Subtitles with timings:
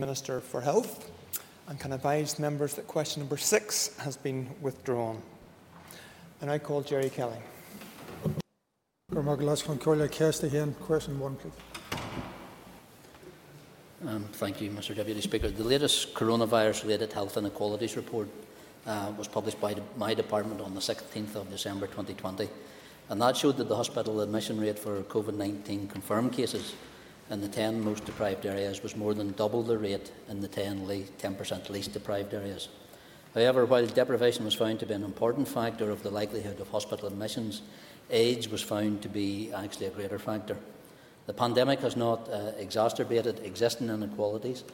[0.00, 1.10] Minister for Health
[1.66, 5.20] and can advise members that question number six has been withdrawn.
[6.40, 7.38] And I call Gerry Kelly.
[10.74, 11.52] Question one, please.
[14.06, 15.48] Um, thank you, Mr Deputy Speaker.
[15.48, 18.28] The latest coronavirus-related health inequalities report
[18.86, 22.48] uh, was published by my department on the 16th of December 2020,
[23.08, 26.74] and that showed that the hospital admission rate for COVID-19 confirmed cases
[27.30, 30.86] in the 10 most deprived areas was more than double the rate in the 10
[30.86, 32.68] 10% least deprived areas.
[33.34, 37.08] However, while deprivation was found to be an important factor of the likelihood of hospital
[37.08, 37.62] admissions,
[38.10, 40.56] age was found to be actually a greater factor.
[41.26, 44.64] The pandemic has not uh, exacerbated existing inequalities,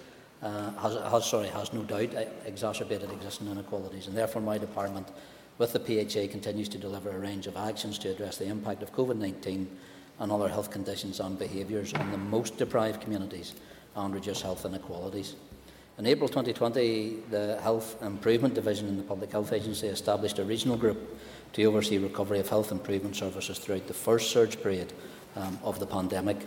[0.40, 5.08] uh, has, has, sorry, has no doubt uh, exacerbated existing inequalities, and therefore my department,
[5.58, 8.92] with the PHA, continues to deliver a range of actions to address the impact of
[8.92, 9.66] COVID-19
[10.20, 13.54] and other health conditions and behaviours in the most deprived communities
[13.96, 15.34] and reduce health inequalities.
[15.96, 20.76] In April 2020, the Health Improvement Division in the Public Health Agency established a regional
[20.76, 21.18] group
[21.52, 24.92] to oversee recovery of health improvement services throughout the first surge period
[25.36, 26.38] um, of the pandemic.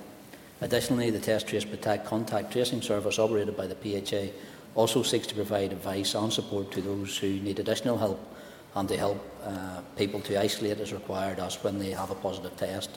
[0.60, 4.34] Additionally, the Test Trace Protect contact tracing service operated by the PHA
[4.76, 8.20] also seeks to provide advice and support to those who need additional help
[8.76, 12.56] and to help uh, people to isolate as required as when they have a positive
[12.58, 12.90] test.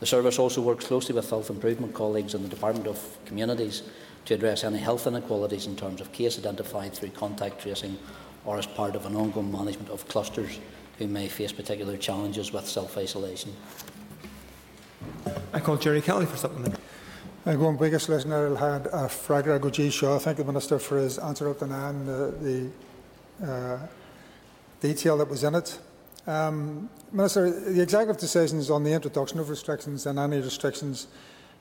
[0.00, 3.82] The service also works closely with health improvement colleagues in the Department of Communities
[4.26, 7.96] to address any health inequalities in terms of case identified through contact tracing
[8.44, 10.58] or as part of an ongoing management of clusters
[10.98, 13.52] who may face particular challenges with self-isolation.
[15.52, 16.76] I call Gerry Kelly for supplement.
[17.44, 20.18] I uh, go on biggest listener I had uh, a fragra go Shaw.
[20.18, 21.72] Thank the Minister for his answer up and
[22.08, 22.70] the,
[23.40, 23.78] the uh,
[24.80, 25.78] detail that was in it.
[26.26, 31.06] Um, Minister, the executive decisions on the introduction of restrictions and any restrictions,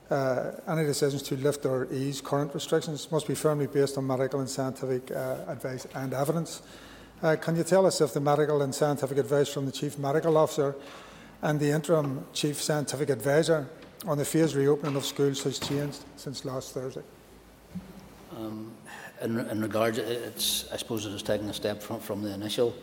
[0.09, 4.39] uh, any decisions to lift or ease current restrictions must be firmly based on medical
[4.39, 6.63] and scientific uh, advice and evidence.
[7.21, 10.36] Uh, can you tell us if the medical and scientific advice from the Chief Medical
[10.36, 10.75] Officer
[11.41, 13.67] and the interim Chief Scientific Advisor
[14.08, 17.04] on the phased reopening of schools has changed since last Thursday?
[18.36, 18.71] Um,
[19.21, 22.75] in, in regard, it's, I suppose it has taken a step from, from the initial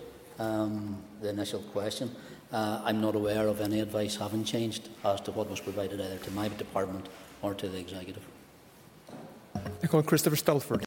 [0.42, 2.10] um, the initial question.
[2.52, 6.18] Uh, I'm not aware of any advice having changed as to what was provided either
[6.18, 7.08] to my department
[7.40, 8.22] or to the executive.
[9.82, 10.82] I call Christopher Stalford.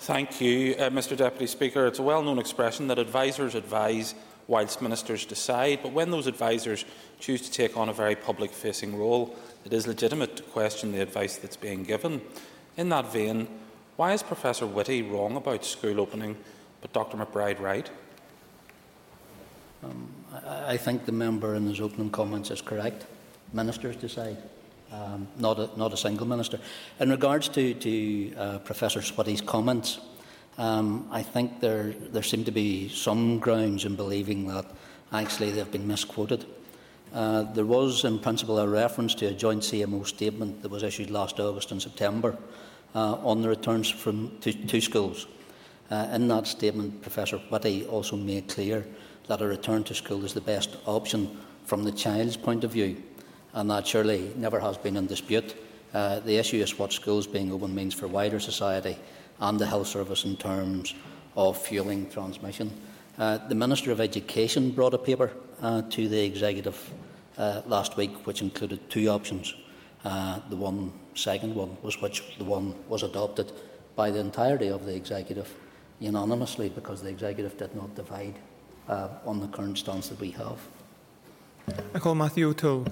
[0.00, 1.86] Thank you, uh, Mr Deputy Speaker.
[1.86, 4.14] It's a well-known expression that advisers advise
[4.48, 6.84] whilst ministers decide, but when those advisers
[7.20, 11.36] choose to take on a very public-facing role, it is legitimate to question the advice
[11.36, 12.20] that's being given.
[12.76, 13.46] In that vein,
[13.96, 16.36] why is Professor Whitty wrong about school opening,
[16.80, 17.88] but Dr McBride right?
[19.82, 23.06] Um, I, I, think the member in his opening comments is correct.
[23.52, 24.36] Ministers decide,
[24.92, 26.58] um, not, a, not a single minister.
[27.00, 29.98] In regards to, to uh, Professor Whitty's comments,
[30.58, 34.66] um, I think there, there seem to be some grounds in believing that
[35.12, 36.44] actually they've been misquoted.
[37.12, 41.10] Uh, there was, in principle, a reference to a joint CMO statement that was issued
[41.10, 42.36] last August and September
[42.94, 45.26] uh, on the returns from, to schools.
[45.90, 48.86] Uh, in that statement, Professor Whitty also made clear
[49.28, 52.96] that a return to school is the best option from the child's point of view,
[53.54, 55.54] and that surely never has been in dispute.
[55.94, 58.96] Uh, the issue is what schools being open means for wider society
[59.40, 60.94] and the health service in terms
[61.36, 62.70] of fuelling transmission.
[63.18, 66.90] Uh, the Minister of Education brought a paper uh, to the Executive
[67.36, 69.54] uh, last week which included two options.
[70.04, 73.52] Uh, the one second one was which the one was adopted
[73.94, 75.54] by the entirety of the Executive
[76.00, 78.34] unanimously because the Executive did not divide
[78.88, 80.58] uh, on the current stance that we have.
[81.94, 82.86] I call Matthew O'Toole.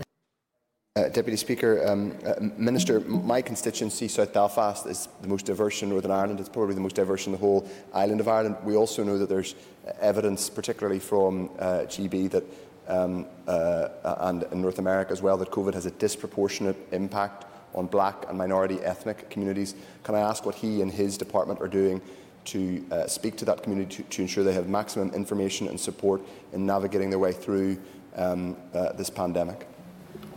[0.96, 5.88] Uh, Deputy Speaker, um, uh, Minister, my constituency, South Belfast, is the most diverse in
[5.88, 6.40] Northern Ireland.
[6.40, 8.56] It's probably the most diverse in the whole island of Ireland.
[8.64, 9.54] We also know that there's
[10.00, 12.44] evidence, particularly from uh, GB, that
[12.88, 13.88] um, uh,
[14.22, 18.36] and in North America as well, that COVID has a disproportionate impact on black and
[18.36, 19.76] minority ethnic communities.
[20.02, 22.02] Can I ask what he and his department are doing
[22.46, 26.22] to uh, speak to that community to, to, ensure they have maximum information and support
[26.52, 27.78] in navigating their way through
[28.16, 29.66] um, uh, this pandemic?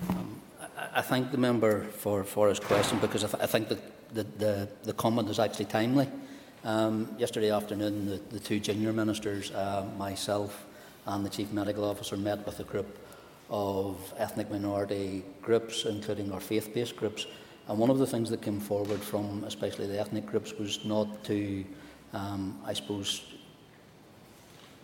[0.09, 3.69] Um, I, I, thank the member for, for his question because I, th I think
[3.69, 3.81] that
[4.13, 6.07] the, the, the, comment is actually timely.
[6.63, 10.65] Um, yesterday afternoon, the, the, two junior ministers, uh, myself
[11.05, 12.99] and the Chief Medical Officer, met with a group
[13.49, 17.27] of ethnic minority groups, including our faith-based groups.
[17.67, 21.23] And one of the things that came forward from especially the ethnic groups was not
[21.25, 21.65] to
[22.13, 23.23] um, I suppose,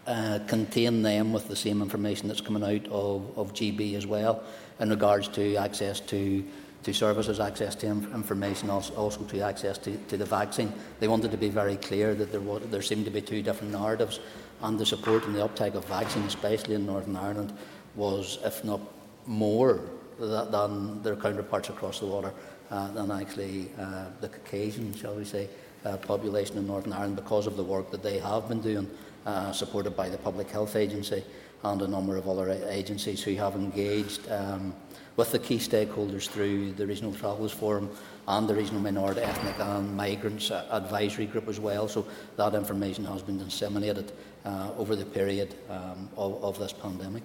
[0.08, 4.44] uh, contain them with the same information that's coming out of, of GB as well
[4.80, 6.44] in regards to access to
[6.84, 10.72] to services, access to inf information, also, also to access to, to the vaccine.
[11.00, 13.74] They wanted to be very clear that there, was, there seemed to be two different
[13.74, 14.20] narratives,
[14.62, 17.54] and the support and the uptake of vaccine, especially in Northern Ireland,
[17.96, 18.80] was, if not
[19.26, 19.82] more
[20.20, 22.34] than their counterparts across the water,
[22.72, 25.50] uh, than actually uh, the Caucasian, shall we say,
[25.86, 28.90] uh, population in Northern Ireland because of the work that they have been doing,
[29.26, 31.24] uh, supported by the Public Health Agency
[31.64, 34.74] and a number of other agencies who have engaged um,
[35.18, 37.90] with the key stakeholders through the Regional Travellers Forum
[38.28, 41.88] and the Regional Minority Ethnic and Migrants Advisory Group as well.
[41.88, 44.14] So that information has been disseminated
[44.46, 47.24] uh, over the period um, of, of this pandemic.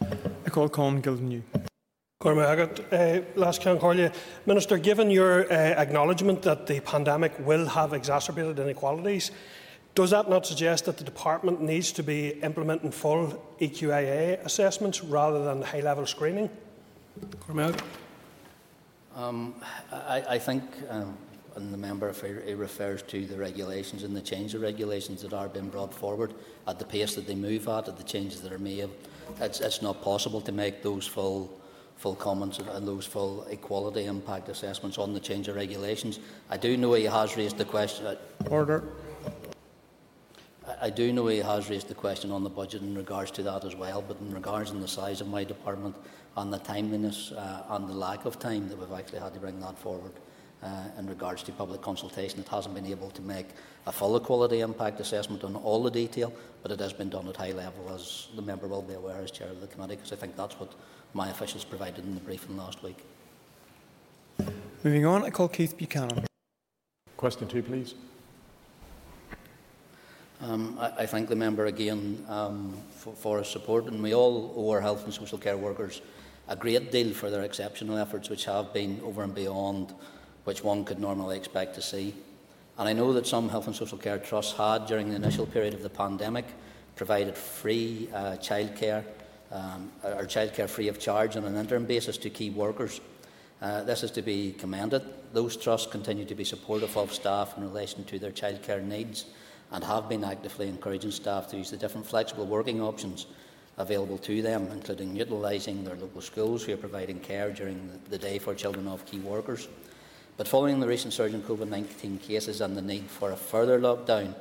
[0.00, 1.02] I call Colm
[2.20, 2.42] Gilden
[2.92, 4.12] Uh, last Corlia.
[4.44, 9.30] Minister, given your uh, acknowledgement that the pandemic will have exacerbated inequalities,
[9.94, 15.44] does that not suggest that the department needs to be implementing full EQIA assessments rather
[15.44, 16.50] than high-level screening?
[19.14, 19.54] Um,
[19.92, 21.16] I, I, think, um,
[21.54, 22.12] and the member
[22.56, 26.34] refers to the regulations and the change of regulations that are being brought forward
[26.66, 28.90] at the pace that they move at, at the changes that are made.
[29.40, 31.57] It's, it's not possible to make those full
[31.98, 36.20] full comments and those full equality impact assessments on the change of regulations.
[36.48, 38.06] I do know he has raised the question.
[38.06, 38.16] Uh,
[38.48, 38.84] Order.
[40.80, 43.64] I do know he has raised the question on the budget in regards to that
[43.64, 45.96] as well, but in regards to the size of my department
[46.36, 49.58] and the timeliness uh, and the lack of time that we've actually had to bring
[49.60, 50.12] that forward
[50.62, 53.46] uh, in regards to public consultation, it hasn't been able to make
[53.86, 57.36] a full equality impact assessment on all the detail, but it has been done at
[57.36, 60.16] high level, as the member will be aware as chair of the committee, because I
[60.16, 60.74] think that's what
[61.14, 62.98] my officials provided in the briefing last week.
[64.84, 66.24] Moving on, I call Keith Buchanan.
[67.16, 67.94] Question two, please.
[70.40, 74.54] Um, I, I, thank the member again um, for, for, his support, and we all
[74.56, 76.00] owe our health and social care workers
[76.46, 79.92] a great deal for their exceptional efforts, which have been over and beyond
[80.44, 82.14] which one could normally expect to see.
[82.78, 85.74] And I know that some health and social care trusts had, during the initial period
[85.74, 86.46] of the pandemic,
[86.94, 89.04] provided free uh, childcare
[89.52, 93.00] um, or childcare free of charge on an interim basis to key workers.
[93.60, 95.02] Uh, this is to be commended.
[95.32, 99.26] Those trusts continue to be supportive of staff in relation to their childcare needs
[99.72, 103.26] and have been actively encouraging staff to use the different flexible working options
[103.76, 108.38] available to them, including utilising their local schools who are providing care during the day
[108.38, 109.68] for children of key workers.
[110.36, 113.80] But following the recent surge in COVID 19 cases and the need for a further
[113.80, 114.34] lockdown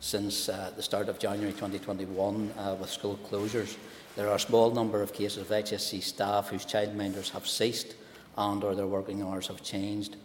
[0.00, 3.76] since uh, the start of January 2021 uh, with school closures,
[4.16, 7.94] there are a small number of cases of HSC staff whose childminders have ceased
[8.36, 10.16] and or their working hours have changed,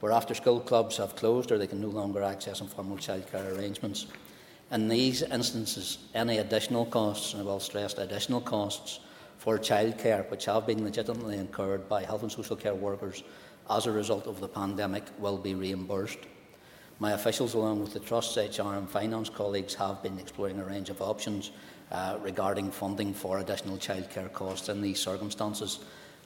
[0.00, 4.06] where after school clubs have closed or they can no longer access informal childcare arrangements.
[4.72, 9.00] In these instances, any additional costs, and I will stress additional costs,
[9.38, 13.22] for childcare which have been legitimately incurred by health and social care workers
[13.70, 16.18] as a result of the pandemic will be reimbursed.
[16.98, 20.88] My officials, along with the Trust's HR and finance colleagues, have been exploring a range
[20.88, 21.50] of options
[21.92, 25.80] uh, regarding funding for additional childcare costs in these circumstances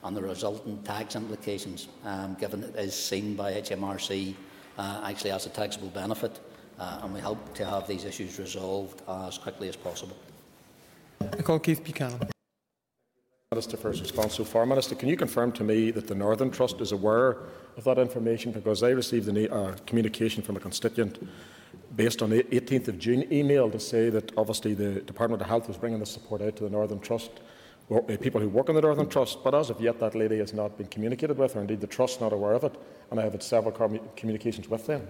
[0.04, 4.34] and the resultant tax implications, um, given it is seen by HMRC
[4.78, 6.40] uh, actually as a taxable benefit.
[6.78, 10.16] Uh, and we hope to have these issues resolved as quickly as possible.
[11.20, 12.30] I call Keith Buchanan.
[13.52, 14.64] Minister for his response so far.
[14.64, 17.38] Minister, can you confirm to me that the Northern Trust is aware
[17.76, 18.52] of that information?
[18.52, 21.18] Because I received a uh, communication from a constituent
[21.96, 25.68] based on the 18th of June email to say that obviously the Department of Health
[25.68, 27.30] was bringing the support out to the Northern Trust,
[27.88, 30.38] or, uh, people who work in the Northern Trust, but as of yet that lady
[30.38, 32.74] has not been communicated with, or indeed the Trust not aware of it,
[33.10, 33.72] and I have had several
[34.16, 35.06] communications with them.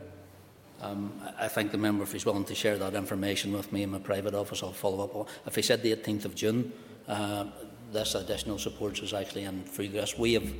[0.80, 3.90] Um, I think the member, if he's willing to share that information with me in
[3.90, 5.28] my private office, I'll follow up.
[5.46, 6.72] If he said the 18th of June,
[7.06, 7.44] uh,
[7.92, 10.54] this additional support was actually in through this wave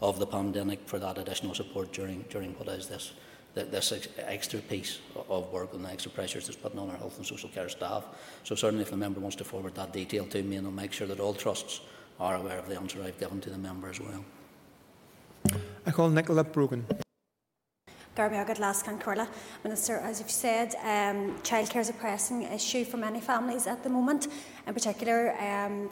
[0.00, 3.12] of the pandemic for that additional support during during what is this
[3.64, 4.98] this extra piece
[5.28, 8.04] of work and the extra pressures that's putting on our health and social care staff.
[8.44, 10.92] So certainly if the member wants to forward that detail to me and I'll make
[10.92, 11.80] sure that all trusts
[12.18, 14.24] are aware of the answer I've given to the member as well.
[15.86, 16.86] I call Nicola Brogan.
[18.14, 19.28] Garby Last Corla.
[19.62, 23.88] Minister, as you've said, um, childcare is a pressing issue for many families at the
[23.88, 24.26] moment,
[24.66, 25.88] in particular um,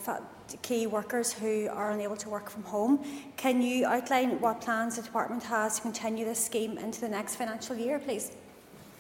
[0.63, 3.05] key workers who are unable to work from home.
[3.37, 7.37] Can you outline what plans the Department has to continue this scheme into the next
[7.37, 8.33] financial year, please?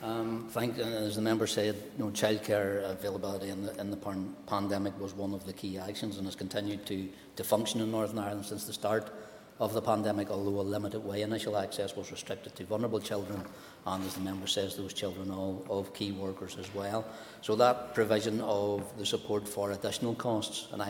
[0.00, 3.98] Um, thank, as the member said, you know, childcare availability in the, in the
[4.46, 8.20] pandemic was one of the key actions and has continued to, to function in Northern
[8.20, 9.12] Ireland since the start
[9.60, 11.22] of the pandemic, although a limited way.
[11.22, 13.42] Initial access was restricted to vulnerable children
[13.86, 17.04] and, as the member says, those children of, of key workers as well.
[17.42, 20.82] So that provision of the support for additional costs and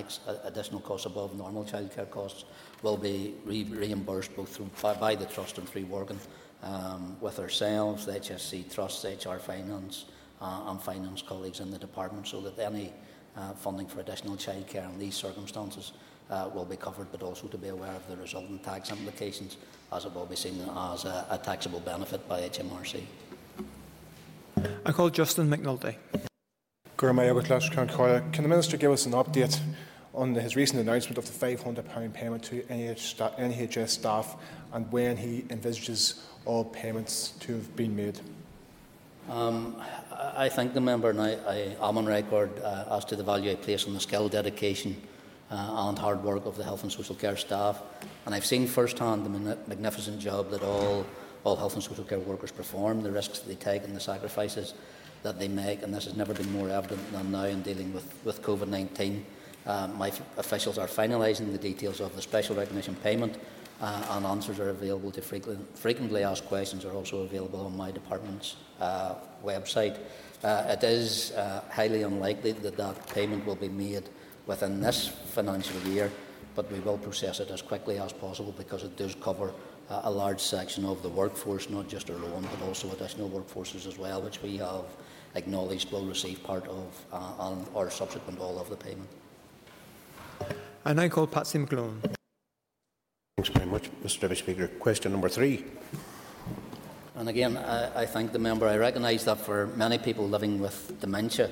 [0.45, 2.45] additional costs above normal childcare costs
[2.83, 6.21] will be re reimbursed both through, by, by, the Trust and through working
[6.63, 10.05] um, with ourselves, the HSC Trust, HR Finance
[10.41, 12.93] uh, and Finance colleagues in the department so that any
[13.37, 15.93] uh, funding for additional childcare in these circumstances
[16.31, 19.57] uh, will be covered, but also to be aware of the resultant tax implications
[19.93, 23.03] as it will be seen as a, a taxable benefit by HMRC.
[24.85, 25.97] I call Justin McNulty.
[26.97, 29.61] Can the Minister give us an update
[30.15, 34.37] on his recent announcement of the £500 payment to NHS staff
[34.73, 38.19] and when he envisages all payments to have been made?
[39.31, 39.77] Um,
[40.11, 43.53] I thank the member and I, I am on record uh, as to the value
[43.53, 45.01] I place on the skill, dedication
[45.51, 47.81] uh, and hard work of the health and social care staff.
[48.27, 51.07] And I've seen firsthand the magnificent job that all,
[51.45, 54.75] all health and social care workers perform, the risks that they take and the sacrifices
[55.23, 55.83] that they make.
[55.83, 59.23] And this has never been more evident than now in dealing with, with COVID-19.
[59.67, 63.39] Uh, my officials are finalising the details of the special recognition payment
[63.81, 67.91] uh, and answers are available to frequent, frequently asked questions are also available on my
[67.91, 69.15] department's uh,
[69.45, 69.99] website.
[70.43, 74.09] Uh, it is uh, highly unlikely that that payment will be made
[74.49, 76.11] within this financial year,
[76.57, 79.53] but we will process it as quickly as possible because it does cover
[79.91, 83.87] uh, a large section of the workforce, not just our own, but also additional workforces
[83.87, 84.85] as well, which we have
[85.35, 89.09] acknowledged will receive part of uh, and, or subsequent all of the payment.
[90.85, 92.01] I now call Patsy McGlone.
[93.37, 94.69] Thanks very much, Mr Deputy Speaker.
[94.69, 95.65] Question number three.
[97.17, 98.67] And again, I, I thank the member.
[98.67, 101.51] I recognise that for many people living with dementia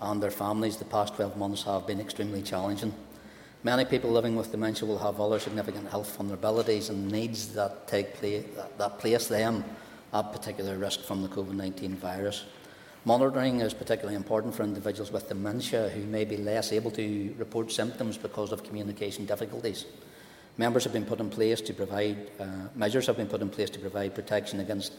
[0.00, 2.94] and their families, the past 12 months have been extremely challenging.
[3.62, 8.14] Many people living with dementia will have other significant health vulnerabilities and needs that, take
[8.14, 9.64] place, that, that place them
[10.14, 12.44] at particular risk from the COVID 19 virus.
[13.04, 17.70] Monitoring is particularly important for individuals with dementia who may be less able to report
[17.70, 19.86] symptoms because of communication difficulties.
[20.58, 23.70] Members have been put in place to provide, uh, measures have been put in place
[23.70, 24.92] to provide protection against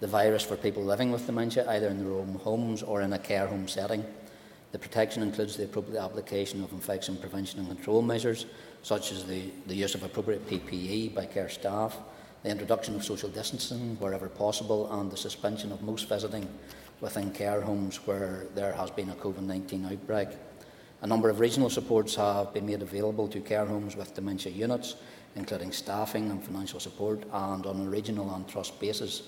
[0.00, 3.18] the virus for people living with dementia, either in their own homes or in a
[3.18, 4.04] care home setting.
[4.76, 8.44] The protection includes the appropriate application of infection prevention and control measures,
[8.82, 11.96] such as the, the use of appropriate PPE by care staff,
[12.42, 16.46] the introduction of social distancing wherever possible, and the suspension of most visiting
[17.00, 20.28] within care homes where there has been a COVID 19 outbreak.
[21.00, 24.96] A number of regional supports have been made available to care homes with dementia units,
[25.36, 29.22] including staffing and financial support, and on a regional and trust basis.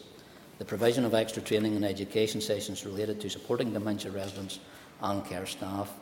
[0.58, 4.58] The provision of extra training and education sessions related to supporting dementia residents
[5.00, 5.92] and care staff.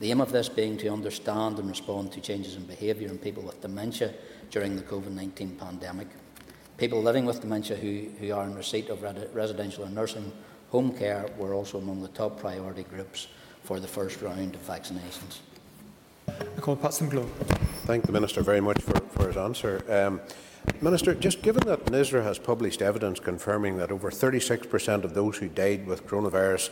[0.00, 3.42] The aim of this being to understand and respond to changes in behaviour in people
[3.42, 4.14] with dementia
[4.50, 6.08] during the COVID 19 pandemic.
[6.78, 9.02] People living with dementia who, who are in receipt of
[9.34, 10.32] residential and nursing
[10.70, 13.28] home care were also among the top priority groups
[13.62, 15.40] for the first round of vaccinations.
[16.28, 17.24] I call Pat Glow.
[17.84, 19.84] Thank the Minister very much for, for his answer.
[19.88, 20.20] Um,
[20.80, 25.48] Minister, just given that NISRA has published evidence confirming that over 36% of those who
[25.48, 26.70] died with coronavirus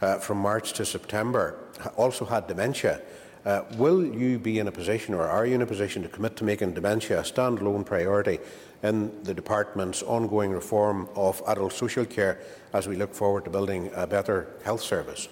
[0.00, 1.58] uh, from March to September
[1.96, 3.00] also had dementia,
[3.44, 6.36] uh, will you be in a position, or are you in a position, to commit
[6.36, 8.38] to making dementia a standalone priority
[8.82, 12.40] in the Department's ongoing reform of adult social care
[12.72, 15.28] as we look forward to building a better health service?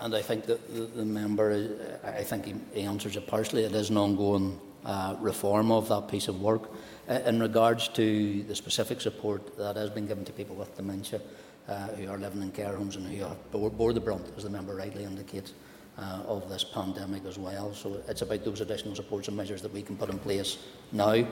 [0.00, 1.68] and I think that the, member,
[2.04, 3.64] I think he, he, answers it partially.
[3.64, 6.70] It is an ongoing uh, reform of that piece of work.
[7.08, 11.20] Uh, in regards to the specific support that has been given to people with dementia
[11.68, 14.44] uh, who are living in care homes and who have bore, bore the brunt, as
[14.44, 15.52] the member rightly indicates,
[15.98, 17.72] uh, of this pandemic as well.
[17.74, 20.58] So it's about those additional supports and measures that we can put in place
[20.92, 21.26] now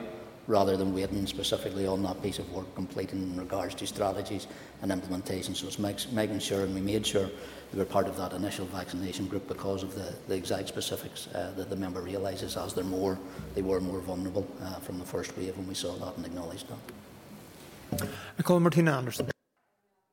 [0.47, 4.47] rather than waiting specifically on that piece of work completing in regards to strategies
[4.81, 5.55] and implementation.
[5.55, 5.79] So it's
[6.11, 7.29] making sure, and we made sure
[7.73, 11.51] we were part of that initial vaccination group because of the, the exact specifics uh,
[11.57, 13.17] that the member realises as they're more,
[13.55, 16.67] they were more vulnerable uh, from the first wave when we saw that and acknowledged
[16.69, 18.07] that.
[18.37, 19.34] I call Martina Anderson.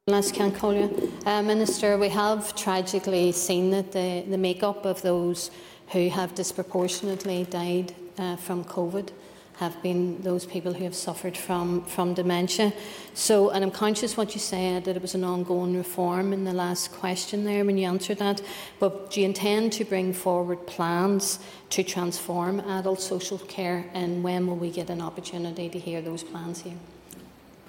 [0.09, 5.53] Uh, Minister, we have tragically seen that the, the makeup of those
[5.93, 9.11] who have disproportionately died uh, from COVID
[9.59, 12.73] have been those people who have suffered from, from dementia.
[13.15, 16.53] So, and I'm conscious what you said that it was an ongoing reform in the
[16.53, 18.43] last question there when you answered that.
[18.81, 21.39] But do you intend to bring forward plans
[21.71, 26.25] to transform adult social care, and when will we get an opportunity to hear those
[26.25, 26.75] plans here?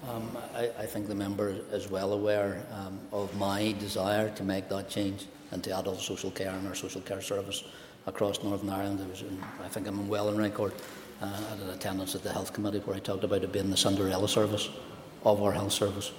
[0.10, 4.68] Um, I, I, think the member is well aware um, of my desire to make
[4.68, 7.64] that change into adult social care and our social care service
[8.06, 9.00] across Northern Ireland.
[9.10, 9.24] Was,
[9.64, 10.74] I think I'm well on record
[11.22, 13.78] uh, at an attendance at the Health Committee where I talked about it being the
[13.78, 14.70] Cinderella service
[15.24, 16.12] of our health service.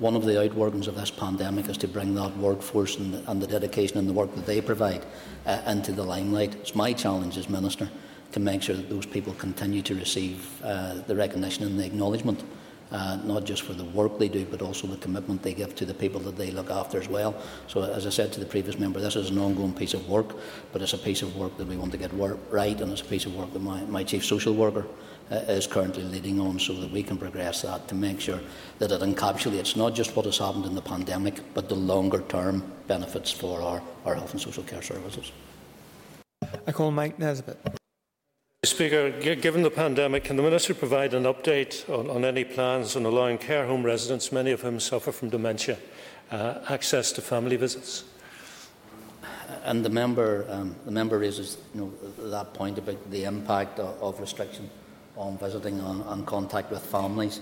[0.00, 3.40] One of the outworkings of this pandemic is to bring that workforce and the, and
[3.40, 5.06] the dedication and the work that they provide
[5.46, 6.56] uh, into the limelight.
[6.56, 7.88] It's my challenge as Minister
[8.32, 12.42] to make sure that those people continue to receive uh, the recognition and the acknowledgement
[12.90, 15.84] uh, not just for the work they do, but also the commitment they give to
[15.84, 17.34] the people that they look after as well.
[17.66, 20.36] So, as I said to the previous member, this is an ongoing piece of work,
[20.72, 23.04] but it's a piece of work that we want to get right, and it's a
[23.04, 24.86] piece of work that my, my chief social worker
[25.30, 28.40] uh, is currently leading on so that we can progress that to make sure
[28.78, 32.62] that it encapsulates not just what has happened in the pandemic, but the longer term
[32.86, 35.32] benefits for our, our health and social care services.
[36.66, 37.77] I call Mike Nesbitt.
[38.64, 43.06] Speaker, given the pandemic, can the Minister provide an update on, on, any plans on
[43.06, 45.78] allowing care home residents, many of whom suffer from dementia,
[46.32, 48.02] uh, access to family visits?
[49.62, 54.02] And the member, um, the member raises you know, that point about the impact of,
[54.02, 54.68] of restriction
[55.16, 57.40] on visiting and contact with families.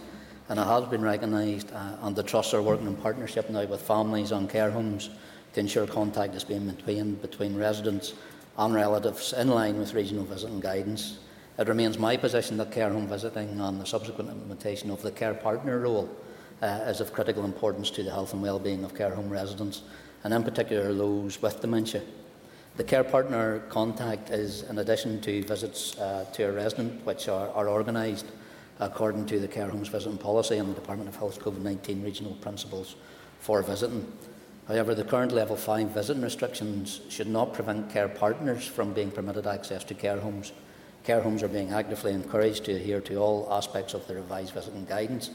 [0.50, 3.80] And it has been recognised, uh, and the trusts are working in partnership now with
[3.80, 5.08] families on care homes
[5.54, 8.12] to ensure contact is being maintained between residents
[8.58, 11.18] and relatives in line with regional visiting guidance.
[11.58, 15.34] It remains my position that care home visiting and the subsequent implementation of the care
[15.34, 16.08] partner role
[16.62, 19.82] uh, is of critical importance to the health and well-being of care home residents,
[20.24, 22.02] and in particular those with dementia.
[22.76, 27.48] The care partner contact is in addition to visits uh, to a resident, which are,
[27.50, 28.26] are organised
[28.80, 32.96] according to the care homes visiting policy and the Department of Health COVID-19 regional principles
[33.40, 34.06] for visiting.
[34.68, 39.46] However, the current level 5 visiting restrictions should not prevent care partners from being permitted
[39.46, 40.52] access to care homes.
[41.04, 44.84] Care homes are being actively encouraged to adhere to all aspects of the revised visiting
[44.84, 45.30] guidance,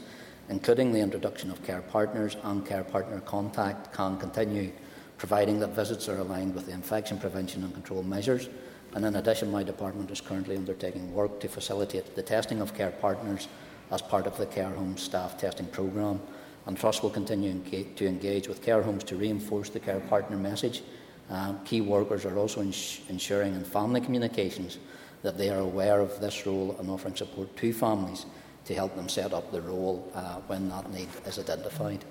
[0.50, 4.70] including the introduction of care partners and care partner contact can continue,
[5.16, 8.50] providing that visits are aligned with the infection prevention and control measures.
[8.94, 12.90] And in addition, my department is currently undertaking work to facilitate the testing of care
[12.90, 13.48] partners
[13.90, 16.20] as part of the care home staff testing programme
[16.66, 17.60] and Trust will continue
[17.96, 20.82] to engage with care homes to reinforce the care partner message.
[21.30, 24.78] Um, key workers are also ins ensuring in family communications
[25.22, 28.26] that they are aware of this role and offering support to families
[28.64, 32.04] to help them set up the role uh, when that need is identified.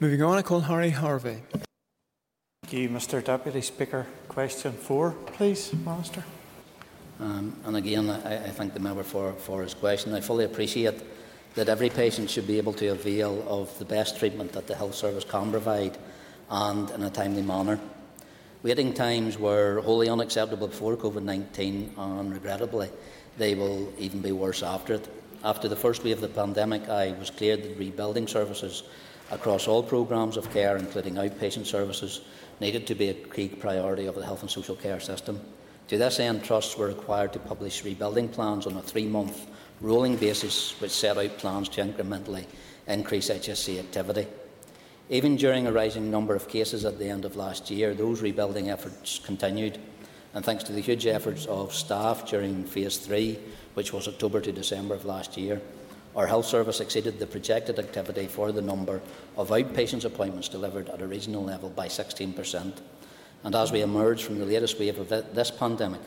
[0.00, 1.42] Moving on, I call Harry Harvey.
[2.62, 4.06] Thank you, Mr Deputy Speaker.
[4.28, 6.24] Question four, please, Minister.
[7.18, 10.12] Um, and again, I, I thank the member for, for his question.
[10.12, 11.15] I fully appreciate
[11.56, 14.94] that every patient should be able to avail of the best treatment that the health
[14.94, 15.98] service can provide
[16.50, 17.80] and in a timely manner.
[18.62, 22.90] Waiting times were wholly unacceptable before COVID 19, and regrettably,
[23.38, 25.08] they will even be worse after it.
[25.44, 28.82] After the first wave of the pandemic, I was clear that rebuilding services
[29.30, 32.20] across all programmes of care, including outpatient services,
[32.60, 35.40] needed to be a key priority of the health and social care system.
[35.88, 39.46] To this end, trusts were required to publish rebuilding plans on a three month
[39.80, 42.46] rolling basis which set out plans to incrementally
[42.86, 44.26] increase HSC activity.
[45.08, 48.70] Even during a rising number of cases at the end of last year, those rebuilding
[48.70, 49.78] efforts continued,
[50.34, 53.38] and thanks to the huge efforts of staff during phase three,
[53.74, 55.60] which was October to December of last year,
[56.16, 59.02] our health service exceeded the projected activity for the number
[59.36, 62.72] of outpatients appointments delivered at a regional level by 16%.
[63.44, 66.00] And as we emerge from the latest wave of this pandemic,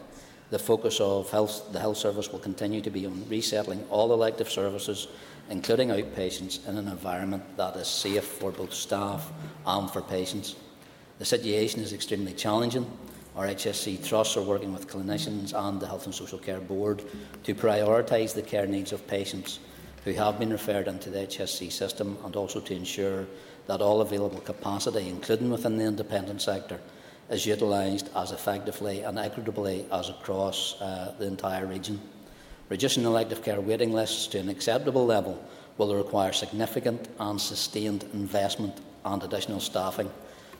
[0.49, 4.49] the focus of health, the health service will continue to be on resettling all elective
[4.49, 5.07] services,
[5.49, 9.31] including outpatients, in an environment that is safe for both staff
[9.65, 10.55] and for patients.
[11.19, 12.89] The situation is extremely challenging.
[13.35, 17.03] Our HSC trusts are working with clinicians and the Health and Social Care Board
[17.43, 19.59] to prioritise the care needs of patients
[20.03, 23.27] who have been referred into the HSC system and also to ensure
[23.67, 26.79] that all available capacity, including within the independent sector,
[27.29, 31.99] is utilised as effectively and equitably as across uh, the entire region.
[32.69, 35.43] Reducing elective care waiting lists to an acceptable level
[35.77, 40.09] will require significant and sustained investment and additional staffing,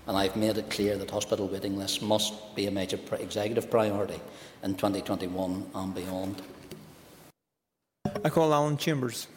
[0.08, 4.19] and I've made it clear that hospital waiting lists must be a major executive priority
[4.63, 6.41] in 2021 and beyond.
[8.23, 9.27] I call Alan Chambers.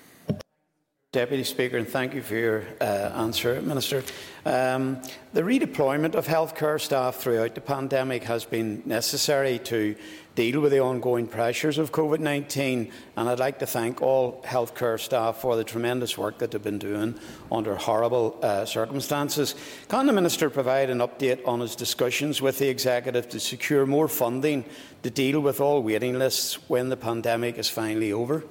[1.13, 4.03] Deputy Speaker, and thank you for your uh, answer, Minister.
[4.47, 5.03] Um,
[5.35, 9.95] the redeployment of healthcare staff throughout the pandemic has been necessary to
[10.37, 14.99] deal with the ongoing pressures of COVID 19, and I'd like to thank all healthcare
[14.99, 17.21] staff for the tremendous work that they've been doing
[17.51, 19.55] under horrible uh, circumstances.
[19.89, 24.09] Can the Minister provide an update on his discussions with the Executive to secure more
[24.09, 24.65] funding
[25.03, 28.45] to deal with all waiting lists when the pandemic is finally over?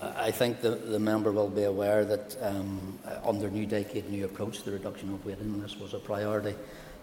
[0.00, 4.62] I think the, the member will be aware that um, under New Decade New Approach,
[4.62, 6.54] the reduction of waiting lists was a priority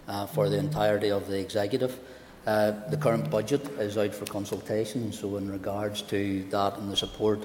[0.06, 1.98] uh, for the entirety of the executive.
[2.46, 6.96] Uh, the current budget is out for consultation, so in regards to that and the
[6.96, 7.44] support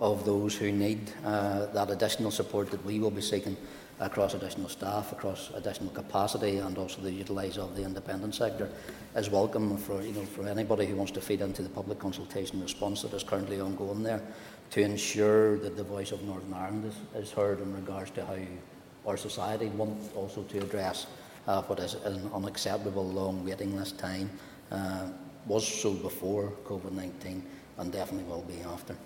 [0.00, 3.56] of those who need uh, that additional support that we will be seeking
[4.00, 8.68] across additional staff, across additional capacity, and also the utilise of the independent sector
[9.14, 12.60] is welcome for you know for anybody who wants to feed into the public consultation
[12.60, 14.20] response that is currently ongoing there
[14.70, 18.38] to ensure that the voice of Northern Ireland is, is heard in regards to how
[19.06, 21.06] our society wants also to address
[21.46, 24.30] uh, what is an unacceptable long waiting list time.
[24.72, 25.08] Uh,
[25.46, 27.42] was so before COVID-19
[27.78, 28.96] and definitely will be after.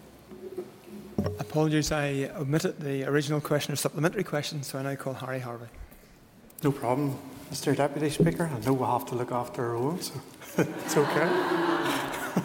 [1.39, 5.67] Apologies, I omitted the original question or supplementary question, so I now call Harry Harvey.
[6.63, 7.17] No problem,
[7.51, 8.51] Mr Deputy Speaker.
[8.53, 10.15] I know we'll have to look after our own, so
[10.59, 11.29] it's okay.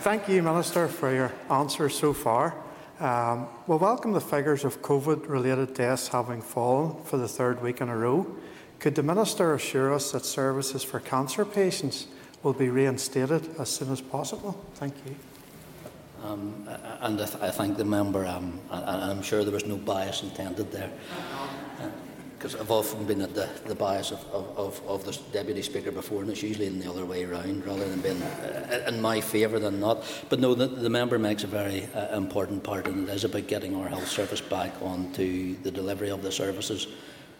[0.00, 2.54] Thank you, Minister, for your answers so far.
[3.00, 7.80] Um, we welcome the figures of COVID related deaths having fallen for the third week
[7.80, 8.26] in a row.
[8.78, 12.06] Could the Minister assure us that services for cancer patients
[12.42, 14.52] will be reinstated as soon as possible?
[14.74, 15.16] Thank you.
[16.26, 16.68] Um,
[17.02, 20.22] and I, th I thank the member, um, and I'm sure there was no bias
[20.22, 20.90] intended there.
[22.36, 25.92] Because uh, I've often been at the, the bias of, of, of the Deputy Speaker
[25.92, 29.20] before, and it's usually in the other way around, rather than being uh, in my
[29.20, 30.02] favour than not.
[30.28, 33.46] But no, the, the member makes a very uh, important part, and it is about
[33.46, 36.88] getting our health service back onto the delivery of the services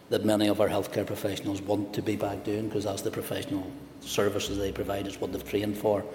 [0.09, 3.69] that many of our healthcare professionals want to be back doing, because that's the professional
[3.99, 6.05] services they provide, it's what they've trained for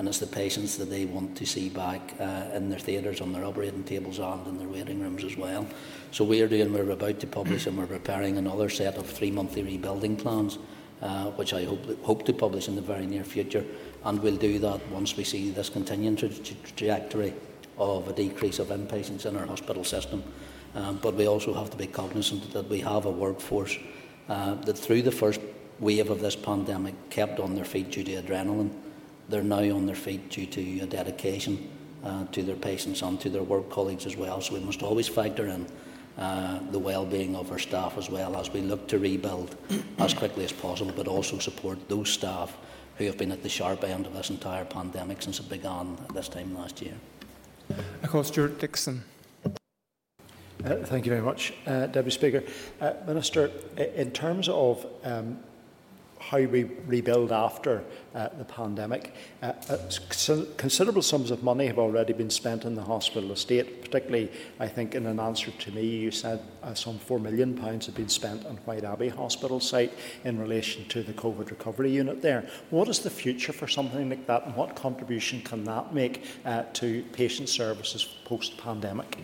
[0.00, 3.34] and it's the patients that they want to see back uh, in their theatres, on
[3.34, 5.66] their operating tables and in their waiting rooms as well.
[6.10, 9.30] So we are doing, we're about to publish and we're preparing another set of three
[9.30, 10.56] monthly rebuilding plans,
[11.02, 13.62] uh, which I hope, hope to publish in the very near future.
[14.02, 17.34] And we'll do that once we see this continuing tra tra trajectory
[17.76, 20.24] of a decrease of inpatients in our hospital system.
[20.74, 23.76] Um, but we also have to be cognizant that we have a workforce
[24.30, 25.42] uh, that through the first
[25.78, 28.70] wave of this pandemic kept on their feet due to adrenaline
[29.30, 31.70] they're now on their feet due to a dedication
[32.04, 34.40] uh, to their patients and to their work colleagues as well.
[34.40, 35.66] So we must always factor in
[36.18, 39.56] uh, the well-being of our staff as well as we look to rebuild
[39.98, 42.56] as quickly as possible, but also support those staff
[42.96, 46.28] who have been at the sharp end of this entire pandemic since it began this
[46.28, 46.94] time last year.
[48.02, 49.04] I call Stewart Dickson.
[50.64, 52.42] Uh, thank you very much, uh, Deputy Speaker.
[52.80, 55.38] Uh, Minister, in terms of um,
[56.30, 57.82] how we rebuild after
[58.14, 59.12] uh, the pandemic.
[59.42, 59.76] Uh, uh,
[60.56, 64.94] considerable sums of money have already been spent in the hospital estate, particularly, I think,
[64.94, 68.58] in an answer to me, you said uh, some £4 million have been spent on
[68.58, 72.48] Whiteabbey Hospital site in relation to the COVID recovery unit there.
[72.70, 76.62] What is the future for something like that, and what contribution can that make uh,
[76.74, 79.18] to patient services post pandemic?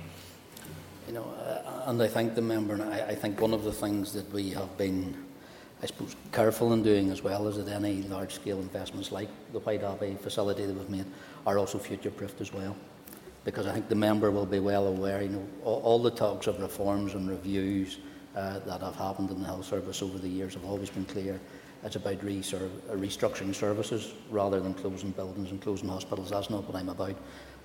[1.07, 3.73] You know, uh, and I thank the member, and I, I think one of the
[3.73, 5.26] things that we have been
[5.87, 10.18] I suppose, careful in doing as well as that any large-scale investments like the Whiteabbey
[10.18, 11.05] facility that we've made
[11.46, 12.75] are also future-proofed as well.
[13.44, 16.49] Because I think the member will be well aware, you know, all, all the talks
[16.49, 17.99] of reforms and reviews
[18.35, 21.38] uh, that have happened in the health service over the years have always been clear.
[21.85, 26.31] It's about restructuring services rather than closing buildings and closing hospitals.
[26.31, 27.14] That's not what I'm about.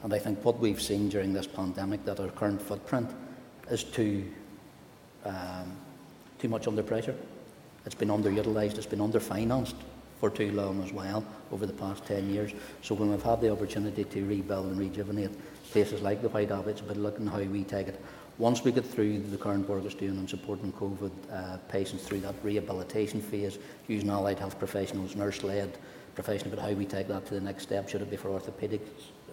[0.04, 3.10] And I think what we've seen during this pandemic, that our current footprint
[3.72, 4.32] is too,
[5.26, 5.76] um,
[6.38, 7.16] too much under pressure.
[7.86, 9.76] It's been underutilised, it's been underfinanced
[10.20, 12.52] for too long as well over the past 10 years.
[12.84, 15.32] So when we've had the opportunity to rebuild and rejuvenate
[15.72, 18.00] places like the Whiteabbey, it's about looking how we take it.
[18.38, 22.20] Once we get through the current work it's doing on supporting COVID uh, patients through
[22.22, 25.78] that rehabilitation phase, using allied health professionals, nurse-led
[26.16, 27.90] professionals, about how we take that to the next step.
[27.90, 28.82] Should it be for orthopaedic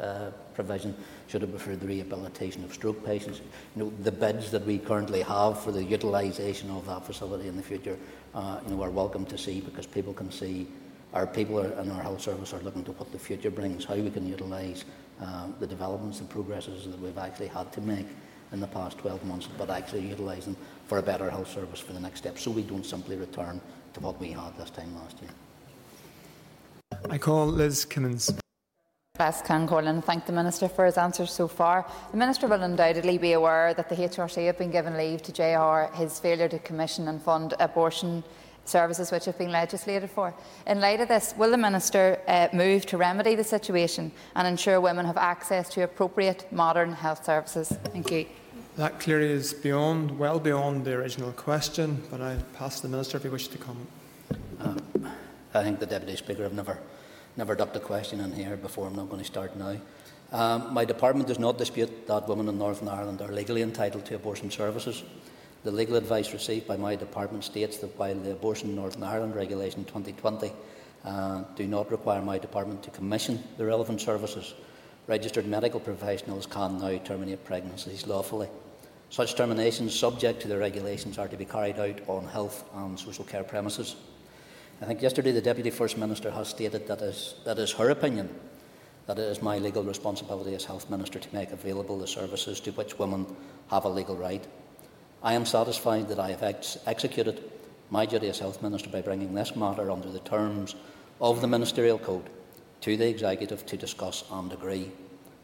[0.00, 0.94] uh, provision?
[1.26, 3.40] Should it be for the rehabilitation of stroke patients?
[3.76, 7.56] You know, the bids that we currently have for the utilisation of that facility in
[7.56, 7.98] the future
[8.35, 10.67] uh, you know, are welcome to see because people can see
[11.14, 13.95] our people are, in our health service are looking to what the future brings, how
[13.95, 14.85] we can utilise
[15.21, 18.07] uh, the developments and progresses that we've actually had to make
[18.53, 21.93] in the past 12 months, but actually utilise them for a better health service for
[21.93, 23.61] the next step, so we don't simply return
[23.95, 25.31] to what we had this time last year.
[27.11, 28.38] I call Liz Kimmins.
[29.18, 31.85] Best can call and thank the Minister for his answers so far.
[32.12, 35.92] The Minister will undoubtedly be aware that the HRC have been given leave to JR
[35.96, 38.22] his failure to commission and fund abortion
[38.64, 40.33] services which have been legislated for.
[40.68, 44.81] In light of this, will the Minister uh, move to remedy the situation and ensure
[44.81, 47.76] women have access to appropriate modern health services?
[47.87, 48.26] Thank you.
[48.76, 53.16] That clearly is beyond, well beyond the original question, but I'll pass to the Minister
[53.16, 53.88] if he wishes to comment.
[54.61, 54.74] Uh,
[55.54, 56.78] I think the Deputy Speaker have never
[57.38, 58.88] never ducked a question in here before.
[58.88, 59.77] I'm not going to start now.
[60.33, 64.16] Um, my department does not dispute that women in Northern Ireland are legally entitled to
[64.16, 65.05] abortion services.
[65.62, 69.85] The legal advice received by my department states that while the Abortion Northern Ireland Regulation
[69.85, 70.53] 2020
[71.05, 74.55] uh, do not require my department to commission the relevant services.
[75.07, 78.48] Registered medical professionals can now terminate pregnancies lawfully.
[79.11, 83.24] Such terminations, subject to the regulations, are to be carried out on health and social
[83.24, 83.94] care premises.
[84.81, 88.29] I think yesterday the Deputy First Minister has stated that is, that is her opinion
[89.07, 92.71] that it is my legal responsibility as Health Minister to make available the services to
[92.73, 93.27] which women
[93.71, 94.47] have a legal right.
[95.23, 97.43] I am satisfied that I have ex executed
[97.91, 100.75] my duty as Health Minister by bringing this matter under the terms
[101.21, 102.29] of the Ministerial Code
[102.83, 104.93] to the Executive to discuss and agree.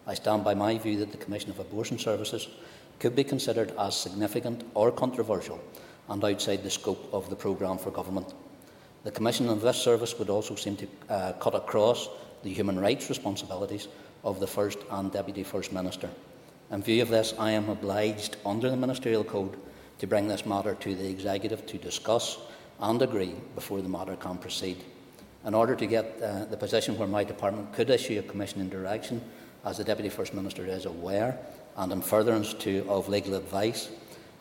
[0.07, 2.47] I stand by my view that the Commission of Abortion Services
[3.01, 5.59] could be considered as significant or controversial
[6.09, 8.33] and outside the scope of the programme for government.
[9.05, 12.09] The Commission of this service would also seem to uh, cut across
[12.43, 13.87] the human rights responsibilities
[14.25, 16.09] of the First and Deputy First Minister.
[16.71, 19.59] In view of this, I am obliged under the Ministerial Code
[19.99, 22.39] to bring this matter to the Executive to discuss
[22.81, 24.83] and agree before the matter can proceed.
[25.45, 29.21] In order to get uh, the position where my department could issue a commissioning direction,
[29.67, 31.39] as the Deputy First Minister is aware,
[31.77, 33.91] and in furtherance to, of legal advice,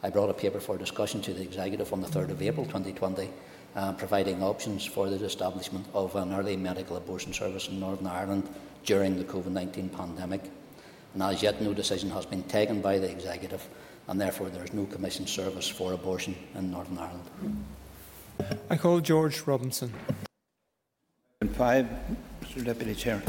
[0.01, 3.29] I brought a paper for discussion to the Executive on the 3rd of April 2020,
[3.75, 8.47] uh, providing options for the establishment of an early medical abortion service in Northern Ireland
[8.85, 10.43] during the COVID 19 pandemic.
[11.13, 13.67] And as yet, no decision has been taken by the Executive,
[14.07, 17.65] and therefore there is no Commission service for abortion in Northern Ireland.
[18.69, 19.93] I call George Robinson.
[21.53, 21.87] Five,
[22.41, 23.21] Mr Deputy Chair.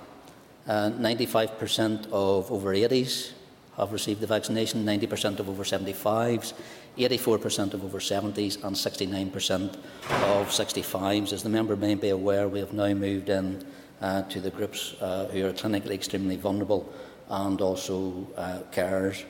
[0.67, 3.31] Uh, 95% of over 80s
[3.77, 6.53] have received the vaccination, 90% of over 75s,
[6.97, 9.75] 84% of over 70s, and 69%
[10.09, 11.33] of 65s.
[11.33, 13.65] As the member may be aware, we have now moved in
[14.01, 16.91] uh, to the groups uh, who are clinically extremely vulnerable
[17.29, 19.23] and also uh, carers.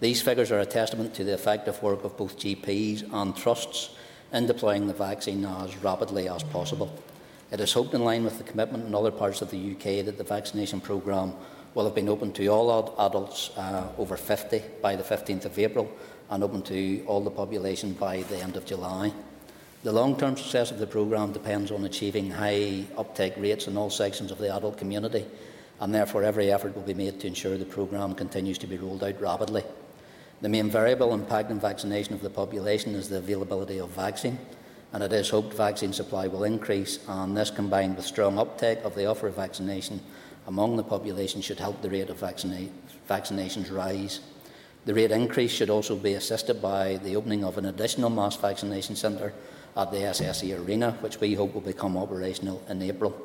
[0.00, 3.90] These figures are a testament to the effective work of both GPs and trusts
[4.32, 6.92] in deploying the vaccine as rapidly as possible.
[7.52, 10.18] It is hoped, in line with the commitment in other parts of the UK, that
[10.18, 11.34] the vaccination programme
[11.74, 15.90] will have been open to all adults uh, over 50 by the 15th of April
[16.30, 19.12] and open to all the population by the end of July.
[19.82, 23.90] The long term success of the programme depends on achieving high uptake rates in all
[23.90, 25.26] sections of the adult community,
[25.80, 29.04] and therefore every effort will be made to ensure the programme continues to be rolled
[29.04, 29.62] out rapidly.
[30.40, 34.38] The main variable impacting vaccination of the population is the availability of vaccine,
[34.92, 38.94] and it is hoped vaccine supply will increase, and this combined with strong uptake of
[38.94, 40.00] the offer of vaccination
[40.46, 42.70] among the population should help the rate of vaccina-
[43.08, 44.20] vaccinations rise.
[44.84, 48.96] The rate increase should also be assisted by the opening of an additional mass vaccination
[48.96, 49.32] centre
[49.76, 53.16] at the SSE Arena, which we hope will become operational in April.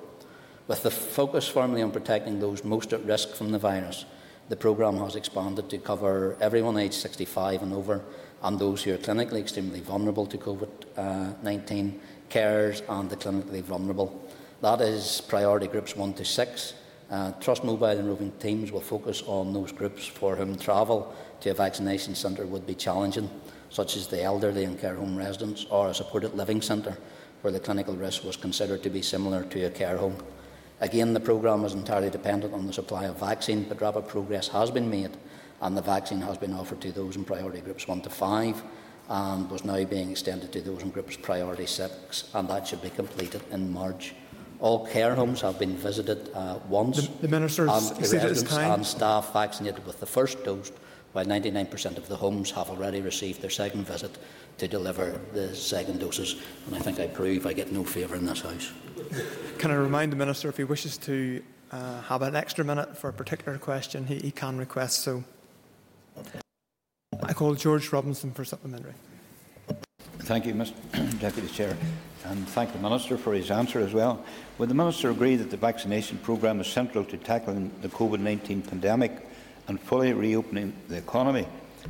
[0.68, 4.06] With the focus firmly on protecting those most at risk from the virus,
[4.50, 8.02] the programme has expanded to cover everyone aged 65 and over
[8.42, 13.62] and those who are clinically extremely vulnerable to COVID uh, 19, carers, and the clinically
[13.62, 14.28] vulnerable.
[14.62, 16.74] That is priority groups 1 to 6.
[17.10, 21.50] Uh, Trust Mobile and roving teams will focus on those groups for whom travel to
[21.50, 23.30] a vaccination centre would be challenging,
[23.72, 26.98] such as the elderly and care home residents, or a supported living centre
[27.41, 30.17] where the clinical risk was considered to be similar to a care home.
[30.82, 34.69] Again, the programme is entirely dependent on the supply of vaccine, but rapid progress has
[34.69, 35.17] been made
[35.62, 38.63] and the vaccine has been offered to those in priority groups 1 to 5
[39.10, 42.89] and was now being extended to those in groups priority 6 and that should be
[42.91, 44.13] completed in March.
[44.60, 49.32] All care homes have been visited uh, once the, the Minister and residents and staff
[49.32, 50.72] vaccinated with the first dose
[51.13, 54.17] while 99% of the homes have already received their second visit
[54.58, 56.36] to deliver the second doses.
[56.67, 58.72] And I think I prove I get no favour in this House.
[59.58, 61.41] Can I remind the Minister if he wishes to
[61.72, 65.24] uh, have an extra minute for a particular question, he, he can request so.
[67.24, 68.93] I call George Robinson for supplementary.
[70.19, 70.74] Thank you, Mr
[71.19, 71.76] Deputy Chair,
[72.26, 74.24] and thank the Minister for his answer as well.
[74.58, 79.12] Would the Minister agree that the vaccination programme is central to tackling the COVID-19 pandemic
[79.68, 81.48] and fully reopening the economy?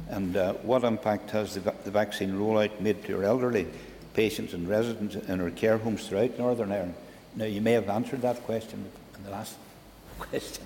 [0.09, 3.67] And uh, what impact has the, the vaccine rollout made to our elderly
[4.13, 6.95] patients and residents in our care homes throughout Northern Ireland?
[7.35, 8.85] Now, you may have answered that question
[9.17, 9.55] in the last
[10.19, 10.63] question.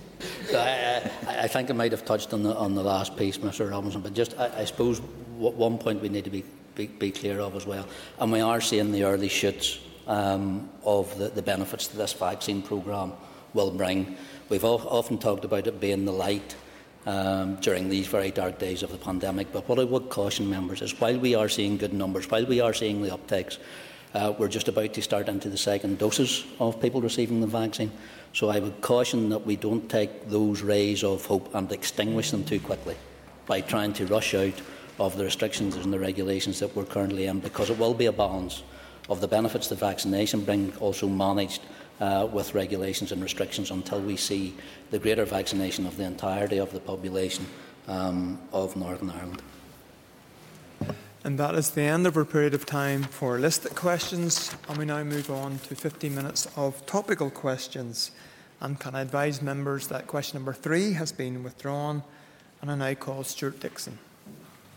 [0.53, 4.01] I, I, think I might have touched on the, on the last piece, Mr Robinson,
[4.01, 4.99] but just I, I suppose
[5.37, 6.43] one point we need to be
[6.75, 7.87] be, be clear of as well.
[8.19, 12.61] And we are seeing the early shoots um, of the, the benefits that this vaccine
[12.61, 13.13] programme
[13.53, 14.17] will bring.
[14.49, 16.55] We've often talked about it being the light
[17.05, 19.51] um, during these very dark days of the pandemic.
[19.51, 22.61] But what I would caution members is while we are seeing good numbers, while we
[22.61, 23.57] are seeing the uptakes,
[24.13, 27.91] uh, we're just about to start into the second doses of people receiving the vaccine.
[28.33, 32.43] So I would caution that we don't take those rays of hope and extinguish them
[32.43, 32.95] too quickly
[33.45, 34.53] by trying to rush out
[34.99, 38.11] of the restrictions and the regulations that we're currently in, because it will be a
[38.11, 38.63] balance
[39.09, 41.61] of the benefits that vaccination brings, also managed
[41.99, 44.55] uh, with regulations and restrictions until we see
[44.91, 47.45] the greater vaccination of the entirety of the population
[47.87, 49.41] um, of Northern Ireland.
[51.25, 54.53] And that is the end of our period of time for listed questions.
[54.67, 58.11] And we now move on to 15 minutes of topical questions.
[58.59, 62.03] And can I advise members that question number three has been withdrawn?
[62.61, 63.99] And I now call Stewart Dickson.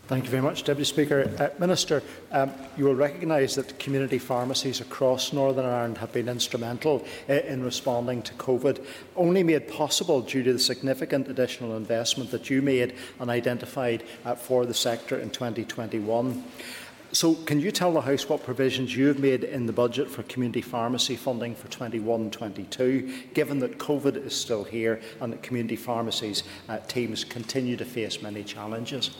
[0.07, 1.29] Thank you very much, Deputy Speaker.
[1.37, 7.05] Uh, Minister, um, you will recognise that community pharmacies across Northern Ireland have been instrumental
[7.27, 8.85] uh, in responding to COVID,
[9.17, 14.33] only made possible due to the significant additional investment that you made and identified uh,
[14.33, 16.41] for the sector in 2021.
[17.11, 20.23] So, can you tell the House what provisions you have made in the budget for
[20.23, 26.43] community pharmacy funding for 21-22, given that COVID is still here and that community pharmacies
[26.69, 29.11] uh, teams continue to face many challenges?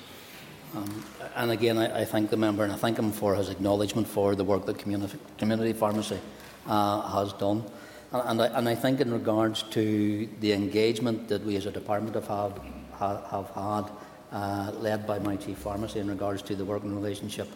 [0.76, 1.04] Um,
[1.36, 4.36] and again, I, I, thank the member and I thank him for his acknowledgement for
[4.36, 6.20] the work that community, community pharmacy
[6.66, 7.64] uh, has done.
[8.12, 11.72] And, and, I, and, I, think in regards to the engagement that we as a
[11.72, 12.60] department have,
[13.00, 13.92] have, have had,
[14.32, 17.48] uh, led by my chief pharmacy in regards to the working relationship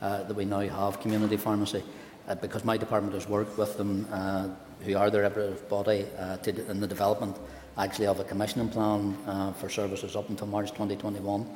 [0.00, 1.82] uh, that we now have community pharmacy,
[2.28, 4.48] uh, because my department has worked with them, uh,
[4.80, 7.36] who are the representative body, uh, to, in the development
[7.78, 9.16] actually of a commissioning plan
[9.54, 11.46] for services up until March 2021.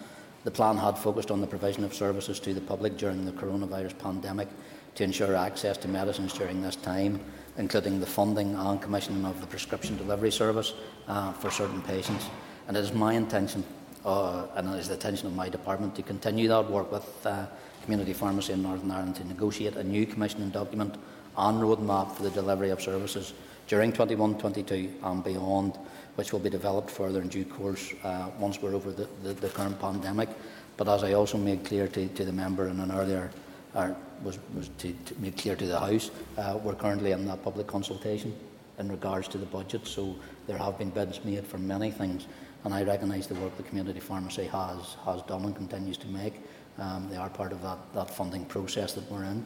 [0.45, 3.99] The plan had focused on the provision of services to the public during the coronavirus
[3.99, 4.49] pandemic
[4.95, 7.19] to ensure access to medicines during this time,
[7.57, 10.75] including the funding and commissioning of the prescription delivery service
[11.09, 12.27] uh, for certain patients.
[12.69, 13.65] And it is my intention,
[14.05, 17.47] uh, and it is the intention of my department, to continue that work with uh,
[17.83, 20.97] Community Pharmacy in Northern Ireland to negotiate a new commissioning document
[21.37, 23.33] and roadmap for the delivery of services
[23.67, 25.79] during 21-22 and beyond
[26.17, 29.49] which will be developed further in due course uh, once we're over the, the, the,
[29.49, 30.29] current pandemic.
[30.77, 33.31] But as I also made clear to, to the member in an earlier,
[33.75, 37.43] uh, was, was to, to make clear to the House, uh, we're currently in that
[37.43, 38.35] public consultation
[38.79, 39.87] in regards to the budget.
[39.87, 42.27] So there have been bids made for many things,
[42.65, 46.35] and I recognise the work the community pharmacy has has done and continues to make.
[46.79, 49.45] Um, they are part of that, that funding process that we're in.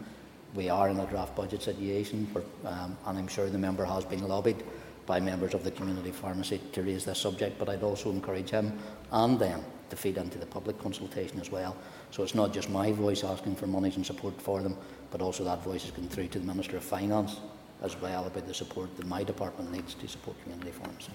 [0.55, 4.05] We are in a draft budget situation, for, um, and I'm sure the member has
[4.07, 4.65] been lobbied
[5.09, 8.79] by members of the community pharmacy to raise this subject, but I'd also encourage him
[9.11, 11.75] and them to feed into the public consultation as well.
[12.11, 14.77] So it's not just my voice asking for monies and support for them,
[15.11, 17.41] but also that voice is going through to the Minister of Finance
[17.83, 21.13] as well about the support that my department needs to support community pharmacy.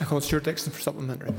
[0.00, 1.32] I call Stuart Dixon for supplementary.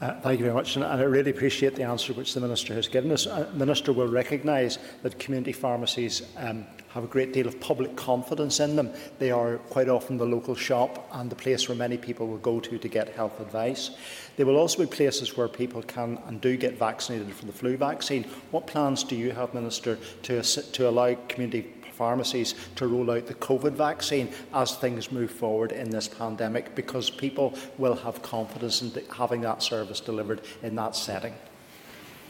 [0.00, 2.72] Uh, thank you very much, and, and I really appreciate the answer which the Minister
[2.72, 3.26] has given us.
[3.26, 7.96] Uh, the Minister will recognise that community pharmacies um, have a great deal of public
[7.96, 8.90] confidence in them.
[9.18, 12.60] They are quite often the local shop and the place where many people will go
[12.60, 13.90] to to get health advice.
[14.36, 17.76] They will also be places where people can and do get vaccinated for the flu
[17.76, 18.24] vaccine.
[18.52, 23.34] What plans do you have, Minister, to, to allow community pharmacies to roll out the
[23.34, 28.90] COVID vaccine as things move forward in this pandemic because people will have confidence in
[29.14, 31.34] having that service delivered in that setting.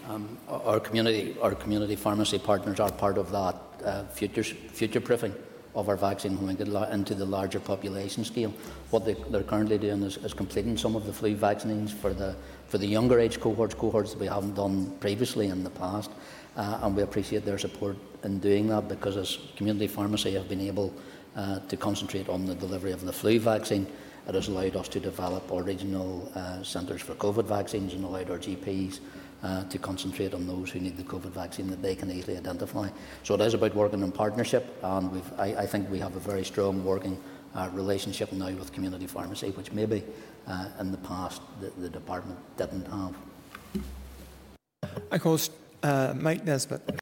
[0.09, 3.55] Um, our community, our community pharmacy partners are part of that
[3.85, 5.33] uh, future future proofing
[5.77, 8.53] of our vaccine when we get into the larger population scale.
[8.91, 12.35] What they, are currently doing is, is, completing some of the flu vaccines for the
[12.67, 16.11] for the younger age cohorts, cohorts that we haven't done previously in the past,
[16.57, 20.61] uh, and we appreciate their support in doing that because as community pharmacy have been
[20.61, 20.93] able
[21.37, 23.87] uh, to concentrate on the delivery of the flu vaccine.
[24.29, 28.31] It has allowed us to develop our regional uh, centres for COVID vaccines and allowed
[28.31, 29.01] our GPs
[29.43, 32.89] uh, to concentrate on those who need the COVID vaccine that they can easily identify.
[33.23, 36.21] So it is about working in partnership, and we've, I, I think we have a
[36.21, 37.19] very strong working
[37.55, 40.05] uh, relationship now with community pharmacy, which maybe
[40.47, 43.15] uh, in the past the, the, department didn't have.
[45.11, 45.39] I call
[45.83, 47.00] uh, Mike Nesbitt.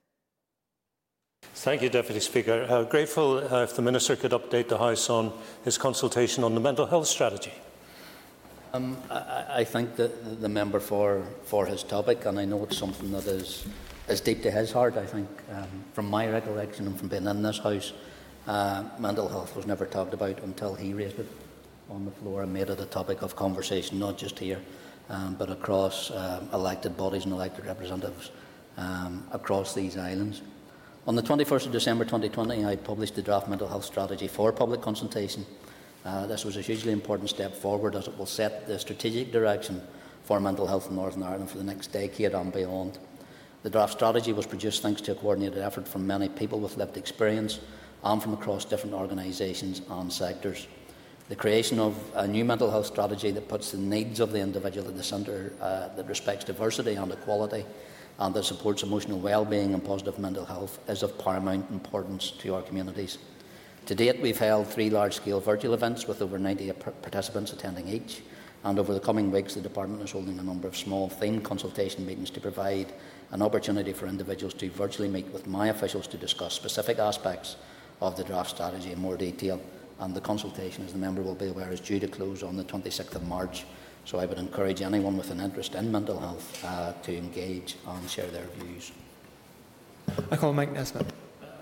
[1.58, 2.64] Thank you, Deputy Speaker.
[2.68, 5.32] Uh, grateful uh, if the Minister could update the House on
[5.64, 7.52] his consultation on the mental health strategy.
[8.72, 12.78] Um, I, I, think that the member for, for his topic, and I know it's
[12.78, 13.66] something that is,
[14.08, 17.42] is deep to his heart, I think, um, from my recollection and from being in
[17.42, 17.92] this House,
[18.46, 21.26] uh, mental health was never talked about until he raised it
[21.90, 24.60] on the floor and made it a topic of conversation, not just here,
[25.10, 28.30] um, but across um, elected bodies and elected representatives
[28.76, 30.40] um, across these islands.
[31.08, 34.82] On the 21st of December 2020, I published the draft mental health strategy for public
[34.82, 35.46] consultation.
[36.04, 39.80] Uh, this was a hugely important step forward as it will set the strategic direction
[40.24, 42.98] for mental health in Northern Ireland for the next decade and beyond.
[43.62, 46.98] The draft strategy was produced thanks to a coordinated effort from many people with lived
[46.98, 47.58] experience
[48.04, 50.68] and from across different organisations and sectors.
[51.30, 54.86] The creation of a new mental health strategy that puts the needs of the individual
[54.88, 57.64] at the centre, uh, that respects diversity and equality,
[58.18, 62.62] and that supports emotional well-being and positive mental health is of paramount importance to our
[62.62, 63.18] communities.
[63.86, 68.22] To date, we've held three large-scale virtual events with over 90 participants attending each,
[68.64, 72.04] and over the coming weeks, the Department is holding a number of small themed consultation
[72.04, 72.92] meetings to provide
[73.30, 77.56] an opportunity for individuals to virtually meet with my officials to discuss specific aspects
[78.00, 79.60] of the draft strategy in more detail.
[80.00, 82.64] And the consultation, as the member will be aware, is due to close on the
[82.64, 83.64] 26th of March.
[84.08, 88.08] So I would encourage anyone with an interest in mental health uh, to engage and
[88.08, 88.90] share their views.
[90.30, 91.04] I call Mike Nesbitt.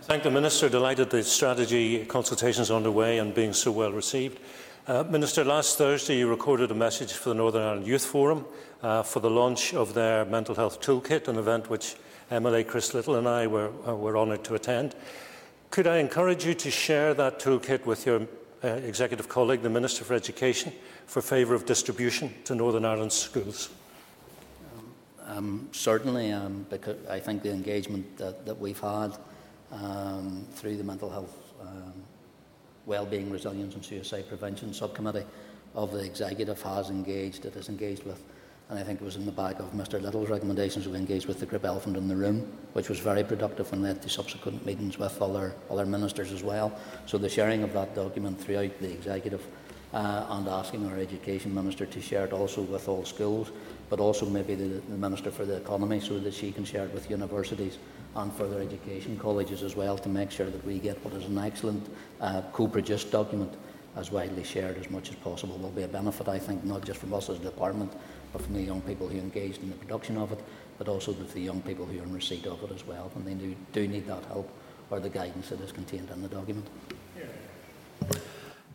[0.02, 0.68] Thank the Minister.
[0.68, 4.38] Delighted the strategy consultations underway and being so well received.
[4.86, 8.44] Uh, Minister, last Thursday you recorded a message for the Northern Ireland Youth Forum
[8.80, 11.96] uh, for the launch of their Mental Health Toolkit, an event which
[12.30, 14.94] MLA Chris Little and I were, uh, were honoured to attend.
[15.70, 18.28] Could I encourage you to share that toolkit with your
[18.66, 20.72] uh, executive colleague, the Minister for Education,
[21.06, 23.70] for favour of distribution to Northern Ireland schools?
[24.76, 24.92] Um,
[25.26, 29.16] um, certainly, um, because I think the engagement that, that we've had
[29.72, 31.92] um, through the mental health, um,
[32.86, 35.24] wellbeing, resilience and suicide prevention subcommittee
[35.74, 38.22] of the executive has engaged, it has engaged with
[38.68, 41.38] and I think it was in the back of Mr Lyttle's recommendations we engaged with
[41.38, 44.98] the group elephant in the room, which was very productive and led to subsequent meetings
[44.98, 46.76] with other, other ministers as well.
[47.06, 49.46] So the sharing of that document throughout the executive
[49.94, 53.52] uh, and asking our education minister to share it also with all schools,
[53.88, 56.92] but also maybe the, the minister for the economy so that she can share it
[56.92, 57.78] with universities
[58.16, 61.38] and further education colleges as well to make sure that we get what is an
[61.38, 61.86] excellent
[62.20, 63.54] uh, co-produced document
[63.96, 67.00] as widely shared as much as possible will be a benefit, I think, not just
[67.00, 67.92] from us as a department,
[68.32, 70.38] but from the young people who engaged in the production of it,
[70.78, 73.26] but also with the young people who are in receipt of it as well, and
[73.26, 74.50] they do, do need that help
[74.90, 76.66] or the guidance that is contained in the document.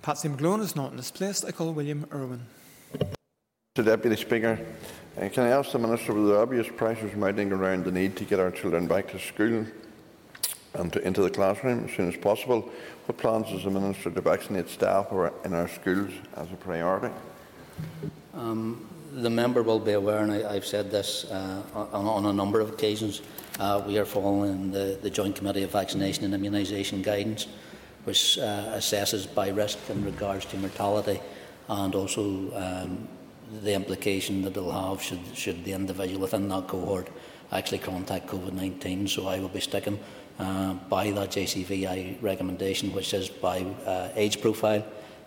[0.01, 1.43] Patsy McGlone is not in this place.
[1.43, 2.41] I call William Irwin.
[3.77, 4.59] Mr Deputy Speaker,
[5.17, 8.25] uh, can I ask the Minister whether the obvious pressures mounting around the need to
[8.25, 9.65] get our children back to school
[10.73, 12.69] and to, into the classroom as soon as possible,
[13.05, 15.11] what plans does the Minister to vaccinate staff
[15.45, 17.13] in our schools as a priority?
[18.33, 22.33] Um, the member will be aware, and I, have said this uh, on, on, a
[22.33, 23.21] number of occasions,
[23.59, 27.47] uh, we are following the, the, Joint Committee of Vaccination and Immunisation guidance,
[28.05, 31.19] which uh, assesses by risk in regards to mortality
[31.67, 32.21] and also
[32.55, 33.07] um,
[33.63, 37.09] the implication that it will have should, should the individual within that cohort
[37.51, 39.09] actually contact COVID-19.
[39.09, 39.99] So I will be sticking
[40.41, 44.83] uh, by that JCVI recommendation, which is by uh, age profile,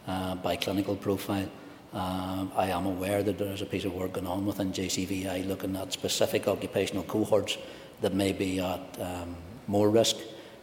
[0.09, 1.49] uh, by clinical profile,
[1.93, 5.77] I am aware that there is a piece of work going on within JCVI looking
[5.77, 7.57] at specific occupational cohorts
[8.01, 9.37] that may be at um,
[9.69, 10.17] more risk,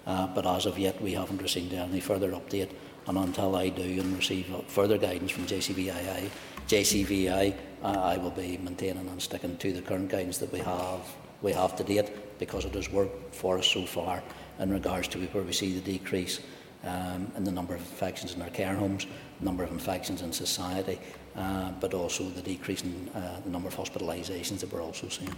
[0.06, 2.72] uh, but as of yet we haven't received any further update.
[3.08, 6.30] And until I do and receive further guidance from JCVI,
[6.68, 11.00] JCVI, uh, I will be maintaining and sticking to the current guidance that we have
[11.42, 14.22] we have to date because it has worked for us so far
[14.60, 16.40] in regards to where we see the decrease
[16.84, 19.06] um, in the number of infections in our care homes,
[19.40, 21.00] number of infections in society,
[21.36, 25.34] uh, but also the decrease in uh, the number of hospitalisations that we're also seeing.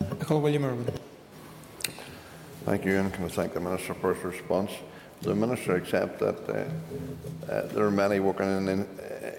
[0.00, 0.86] I call William Irwin.
[2.64, 4.72] Thank you, and can I thank the Minister for his response.
[5.20, 8.86] Does the Minister accept that uh, uh, there are many working in,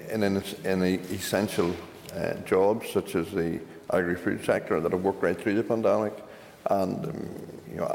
[0.09, 1.75] in, in, in essential
[2.15, 3.59] uh, jobs, such as the
[3.91, 6.13] agri-food sector, that have worked right through the pandemic,
[6.69, 7.29] and um,
[7.69, 7.85] you know,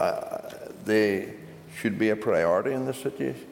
[0.84, 1.34] they
[1.76, 3.46] should be a priority in this situation?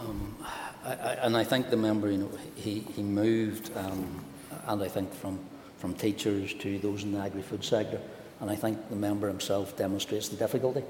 [0.00, 0.36] Um,
[0.84, 4.24] I, I, and I think the member, you know, he, he moved, um,
[4.66, 5.38] and I think from,
[5.78, 8.00] from teachers to those in the agri-food sector,
[8.40, 10.82] and I think the member himself demonstrates the difficulty.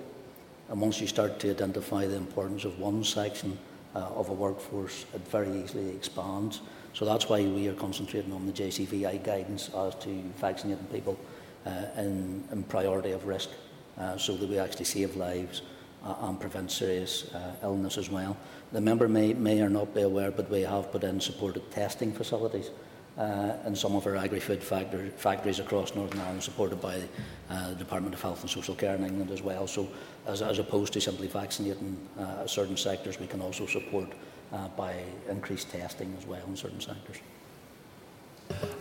[0.68, 3.58] And once you start to identify the importance of one section
[3.96, 6.60] uh, of a workforce, it very easily expands.
[6.94, 11.18] So that's why we are concentrating on the JCVI guidance as to vaccinating people
[11.66, 13.50] uh, in, in priority of risk,
[13.98, 15.62] uh, so that we actually save lives
[16.04, 18.36] uh, and prevent serious uh, illness as well.
[18.72, 22.12] The member may, may or not be aware, but we have put in supported testing
[22.12, 22.70] facilities
[23.18, 27.02] uh, in some of our agri-food factor, factories across Northern Ireland, supported by
[27.50, 29.66] uh, the Department of Health and Social Care in England as well.
[29.66, 29.88] So,
[30.26, 34.08] as, as opposed to simply vaccinating uh, certain sectors, we can also support
[34.52, 37.18] uh, by increased testing as well in certain sectors.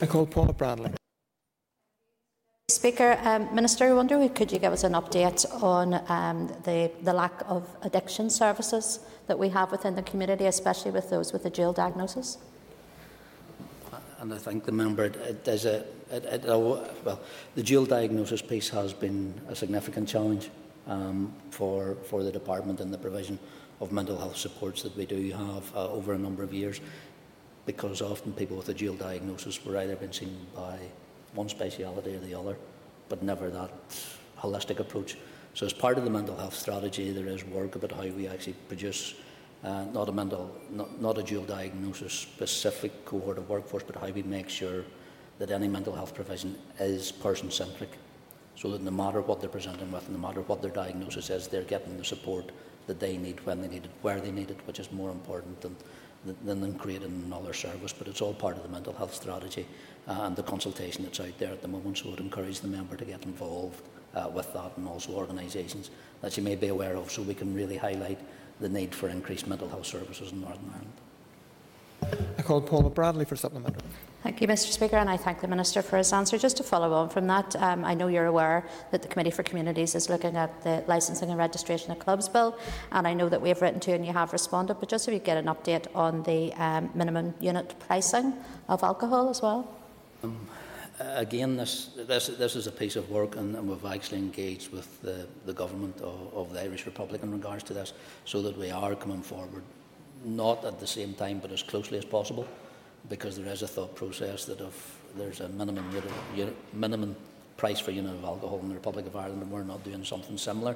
[0.02, 0.99] I call Paula Bradley.
[2.80, 3.20] Speaker.
[3.26, 7.42] Um, Minister, I wonder could you give us an update on um, the, the lack
[7.46, 11.74] of addiction services that we have within the community, especially with those with a dual
[11.74, 12.38] diagnosis?
[14.22, 15.46] And I think the member, a, it,
[16.10, 17.20] it, well,
[17.56, 20.50] the dual diagnosis piece has been a significant challenge
[20.88, 23.38] um, for, for the department in the provision
[23.82, 26.80] of mental health supports that we do have uh, over a number of years
[27.66, 30.80] because often people with a dual diagnosis were either been seen by
[31.34, 32.56] one speciality or the other,
[33.10, 33.72] but never that
[34.38, 35.18] holistic approach.
[35.54, 38.54] So as part of the mental health strategy, there is work about how we actually
[38.68, 39.16] produce
[39.64, 44.08] uh, not a mental, not, not a dual diagnosis specific cohort of workforce, but how
[44.08, 44.86] we make sure
[45.38, 47.90] that any mental health provision is person-centric,
[48.56, 51.64] so that no matter what they're presenting with, no matter what their diagnosis is, they're
[51.64, 52.52] getting the support
[52.88, 55.60] that they need when they need it, where they need it, which is more important
[55.62, 55.76] than,
[56.46, 57.94] than, than creating another service.
[57.94, 59.66] But it's all part of the mental health strategy
[60.08, 61.98] and the consultation that's out there at the moment.
[61.98, 63.82] So I would encourage the member to get involved
[64.16, 65.92] uh, with that and also organisations
[66.22, 68.20] that you may be aware of so we can really highlight
[68.60, 70.94] the need for increased mental health services in Northern Ireland.
[72.38, 73.82] I call Paula Bradley for supplementary.
[74.24, 76.38] Thank you, Mr Speaker, and I thank the Minister for his answer.
[76.38, 79.44] Just to follow on from that, um, I know you're aware that the Committee for
[79.44, 82.58] Communities is looking at the Licensing and Registration of Clubs Bill,
[82.92, 85.08] and I know that we have written to you and you have responded, but just
[85.08, 88.34] if you get an update on the um, minimum unit pricing
[88.68, 89.74] of alcohol as well.
[90.24, 90.48] Um,
[91.00, 95.02] again, this, this, this is a piece of work, and, and we've actually engaged with
[95.02, 97.94] the, the government of, of the Irish Republic in regards to this,
[98.26, 99.64] so that we are coming forward,
[100.26, 102.48] not at the same time, but as closely as possible
[103.08, 105.86] because there is a thought process that if there's a minimum,
[106.36, 107.16] unit, minimum
[107.56, 110.38] price for unit of alcohol in the Republic of Ireland and we're not doing something
[110.38, 110.76] similar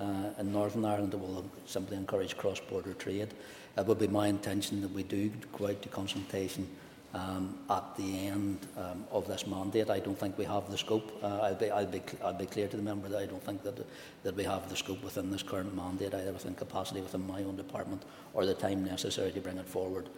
[0.00, 3.28] uh, in Northern Ireland, it will simply encourage cross-border trade.
[3.76, 6.68] It would be my intention that we do go out to consultation
[7.14, 9.90] um, at the end um, of this mandate.
[9.90, 11.12] I don't think we have the scope.
[11.22, 13.62] Uh, I'll, be, I'll, be, I'll be clear to the member that I don't think
[13.64, 13.84] that,
[14.22, 17.56] that we have the scope within this current mandate, either within capacity within my own
[17.56, 18.02] department
[18.34, 20.08] or the time necessary to bring it forward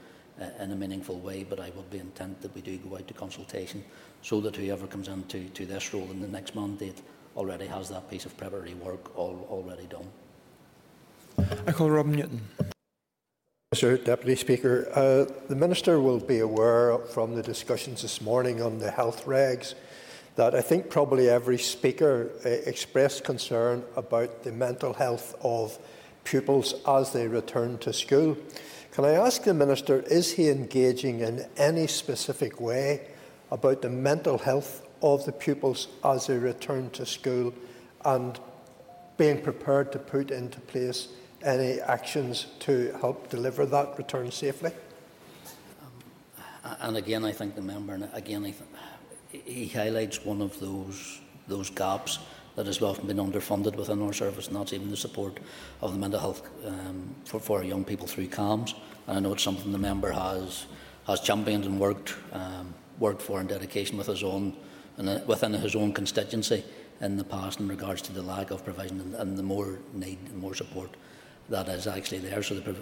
[0.41, 1.45] uh, in a meaningful way.
[1.45, 3.85] But I would be intent that we do go out to consultation
[4.23, 7.01] so that whoever comes into to this role in the next mandate
[7.37, 10.07] already has that piece of preparatory work all, already done.
[11.67, 12.43] I call Rob Newton.
[13.73, 18.77] Mr Deputy Speaker, uh, the Minister will be aware from the discussions this morning on
[18.77, 19.73] the health regs
[20.37, 25.79] that I think probably every speaker uh, expressed concern about the mental health of
[26.23, 28.37] pupils as they return to school.
[28.91, 33.09] Can I ask the Minister, is he engaging in any specific way
[33.51, 37.55] about the mental health of the pupils as they return to school
[38.05, 38.39] and
[39.17, 41.09] being prepared to put into place
[41.43, 44.73] any actions to help deliver that return safely?
[46.65, 48.55] Um, and again, I think the member, again, I
[49.33, 52.19] he highlights one of those those gaps
[52.55, 55.41] that has often been underfunded within our service, and that's even the support
[55.81, 58.75] of the mental health um, for, for young people through CAMHS.
[59.07, 60.67] And I know it's something the member has
[61.07, 64.57] has championed and worked um, worked for in dedication with his own
[64.99, 66.63] and uh, within his own constituency
[67.01, 70.19] in the past in regards to the lack of provision and, and the more need
[70.27, 70.91] and more support
[71.49, 72.43] that is actually there.
[72.43, 72.73] So the,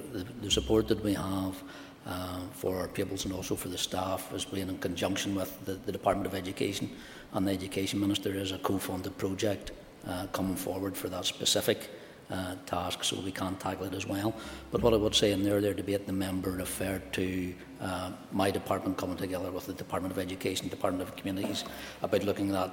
[0.43, 1.63] the, support that we have
[2.07, 5.75] uh, for our pupils and also for the staff is being in conjunction with the,
[5.75, 6.91] the Department of Education
[7.33, 9.73] and the Education Minister is a co-funded project
[10.07, 11.91] uh, coming forward for that specific
[12.31, 14.33] uh, task, so we can tackle it as well.
[14.71, 18.51] But what I would say in the earlier debate, the member referred to uh, my
[18.51, 21.65] department coming together with the Department of Education, Department of Communities,
[22.03, 22.71] about looking at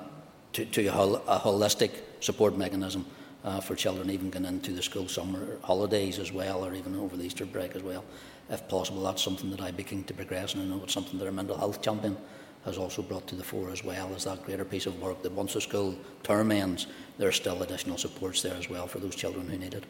[0.53, 3.05] to, to a, hol a holistic support mechanism
[3.43, 7.15] uh, for children even going into the school summer holidays as well, or even over
[7.15, 8.03] the Easter break as well.
[8.49, 11.19] If possible, that's something that I'd be keen to progress, and I know it's something
[11.19, 12.17] that our mental health champion
[12.65, 15.31] has also brought to the fore as well as that greater piece of work that
[15.31, 19.15] once the school term ends, there are still additional supports there as well for those
[19.15, 19.85] children who need it.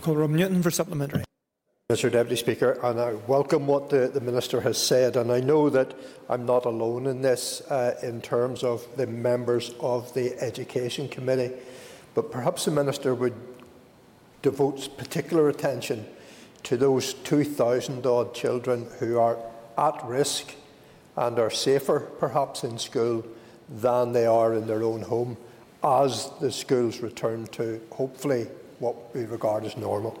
[0.00, 1.24] Call Rob Newton for supplementary.
[1.90, 5.68] Mr Deputy Speaker, and I welcome what the, the Minister has said, and I know
[5.68, 5.94] that
[6.30, 11.52] I'm not alone in this uh, in terms of the members of the Education Committee,
[12.14, 13.34] but perhaps the Minister would
[14.42, 16.06] devote particular attention
[16.64, 19.38] to those 2,000 odd children who are
[19.78, 20.54] at risk
[21.16, 23.24] and are safer, perhaps, in school
[23.68, 25.36] than they are in their own home
[25.84, 28.46] as the schools return to, hopefully,
[28.78, 30.20] what we regard as normal.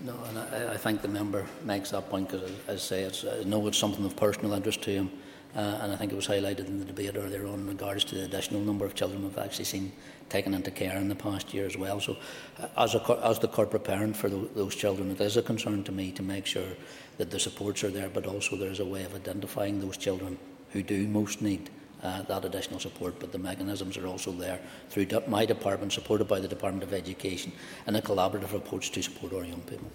[0.00, 3.24] No, and I, I think the member makes that point because, as I say, it's,
[3.24, 5.10] I know it's something of personal interest to him,
[5.56, 8.14] uh, and I think it was highlighted in the debate earlier on in regards to
[8.14, 9.90] the additional number of children we've actually seen
[10.28, 11.98] taken into care in the past year as well.
[11.98, 12.16] So,
[12.60, 15.82] uh, as, a, as the corporate parent for the, those children, it is a concern
[15.84, 16.76] to me to make sure
[17.16, 20.38] that the supports are there, but also there's a way of identifying those children
[20.72, 21.70] who do most need
[22.02, 26.38] uh, that additional support, but the mechanisms are also there through my department, supported by
[26.38, 27.50] the Department of Education,
[27.86, 29.90] and a collaborative approach to support our young people.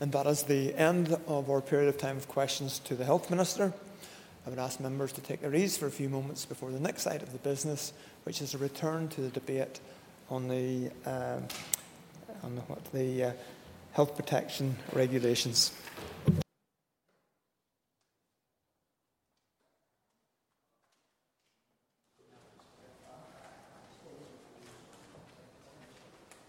[0.00, 3.30] And that is the end of our period of time of questions to the Health
[3.30, 3.72] Minister.
[4.46, 7.06] I would ask members to take their ease for a few moments before the next
[7.06, 7.92] item of the business,
[8.24, 9.80] which is a return to the debate
[10.28, 11.44] on the, um,
[12.42, 13.32] on the, what, the uh,
[13.92, 15.72] health protection regulations.